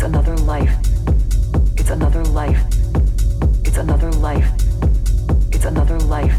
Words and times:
It's 0.00 0.06
another 0.06 0.36
life. 0.38 0.74
It's 1.76 1.90
another 1.90 2.24
life. 2.24 2.64
It's 3.66 3.76
another 3.76 4.10
life. 4.12 4.50
It's 5.52 5.66
another 5.66 5.98
life. 5.98 6.32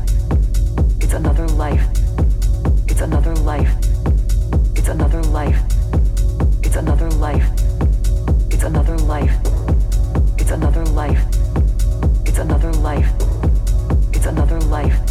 It's 0.99 1.13
another 1.13 1.47
life. 1.47 1.85
It's 2.87 3.01
another 3.01 3.35
life. 3.35 3.69
It's 4.75 4.87
another 4.87 5.21
life. 5.21 5.61
It's 6.63 6.75
another 6.75 7.11
life. 7.11 7.45
It's 8.49 8.63
another 8.63 8.95
life. 8.97 9.31
It's 10.39 10.49
another 10.49 10.85
life. 10.87 11.23
It's 12.25 12.39
another 12.39 12.73
life. 12.73 13.11
Life. 14.71 15.10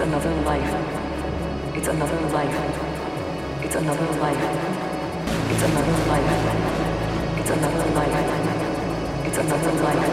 It's 0.00 0.08
another 0.08 0.34
life. 0.46 0.74
It's 1.76 1.88
another 1.88 2.20
life. 2.32 2.56
It's 3.62 3.74
another 3.74 4.06
life. 4.18 4.44
It's 5.50 5.62
another 5.62 5.92
life. 6.08 6.30
It's 7.36 7.50
another 7.50 7.84
life. 7.92 8.16
It's 9.26 9.36
another 9.36 9.72
life. 9.82 10.04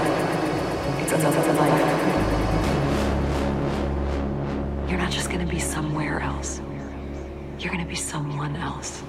It's 1.00 1.14
another 1.14 1.54
life. 1.54 1.80
You're 4.90 5.00
not 5.00 5.10
just 5.10 5.30
gonna 5.32 5.46
be 5.46 5.60
somewhere 5.60 6.20
else. 6.20 6.60
You're 7.58 7.72
gonna 7.72 7.86
be 7.86 7.96
someone 7.96 8.58
else. 8.58 9.02